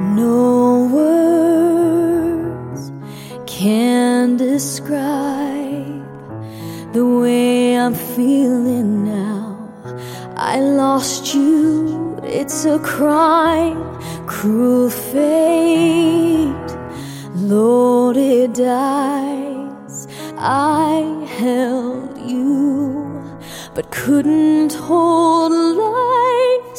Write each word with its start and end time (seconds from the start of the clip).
No 0.00 0.88
words 0.94 2.90
can 3.46 4.38
describe 4.38 6.02
the 6.94 7.04
way 7.06 7.76
I'm 7.76 7.94
feeling 7.94 9.04
now. 9.04 9.58
I 10.36 10.58
lost 10.58 11.34
you, 11.34 12.18
it's 12.24 12.64
a 12.64 12.78
crime, 12.78 13.98
cruel 14.26 14.88
fate. 14.88 16.48
Lord, 17.34 18.16
it 18.16 18.54
dies. 18.54 20.08
I 20.38 21.26
held 21.38 22.18
you, 22.26 23.38
but 23.74 23.90
couldn't 23.90 24.72
hold 24.72 25.52
life, 25.52 26.09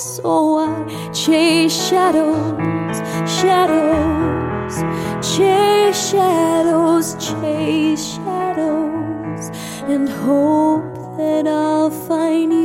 so 0.00 0.58
I 0.58 1.12
chase 1.12 1.88
shadows, 1.88 2.96
shadows, 3.30 4.76
chase 5.20 6.10
shadows, 6.10 7.14
chase 7.16 8.14
shadows, 8.14 9.50
and 9.92 10.08
hope 10.08 10.94
that 11.18 11.46
I'll 11.46 11.90
find 11.90 12.50
you. 12.52 12.59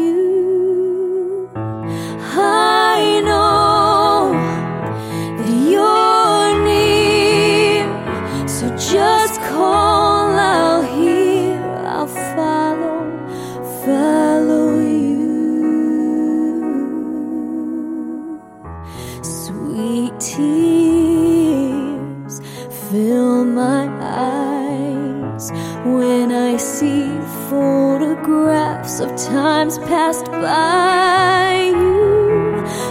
Fill 22.91 23.43
my 23.45 23.87
eyes 24.01 25.51
when 25.83 26.31
I 26.31 26.57
see 26.57 27.07
photographs 27.49 28.99
of 28.99 29.09
times 29.15 29.77
passed 29.79 30.25
by. 30.25 31.71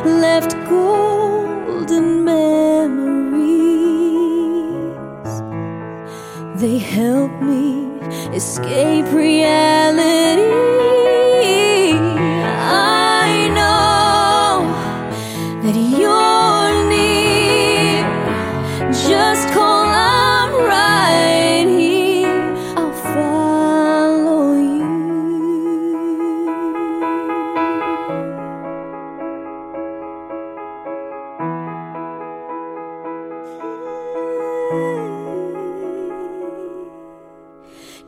You 0.05 0.15
left 0.27 0.53
golden 0.69 2.25
memories. 2.25 3.05
They 6.61 6.79
help 6.79 7.33
me 7.43 7.87
escape 8.35 9.07
reality. 9.13 10.43
I 13.23 13.49
know 13.59 14.67
that 15.63 15.77
you're 15.99 16.24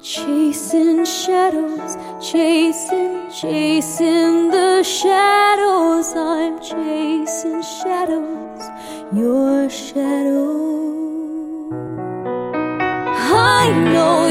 Chasing 0.03 1.05
shadows, 1.05 1.97
chasing, 2.20 3.31
chasing 3.31 4.50
the 4.50 4.83
shadows. 4.83 6.12
I'm 6.14 6.61
chasing 6.61 7.62
shadows, 7.62 8.64
your 9.12 9.68
shadow. 9.68 10.57
I 13.29 13.73
know 13.92 14.29